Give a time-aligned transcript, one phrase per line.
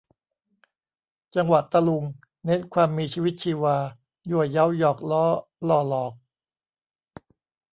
[1.35, 2.03] จังหวะตะลุง
[2.45, 3.75] เน้นความมีชีวิตชีวา
[4.29, 5.25] ยั่วเย้า หยอกล้อ
[5.67, 6.13] ล่อหลอก